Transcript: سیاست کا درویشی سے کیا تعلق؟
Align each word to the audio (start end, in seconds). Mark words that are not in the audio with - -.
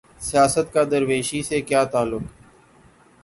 سیاست 0.21 0.67
کا 0.73 0.83
درویشی 0.91 1.41
سے 1.43 1.61
کیا 1.61 1.83
تعلق؟ 1.83 2.23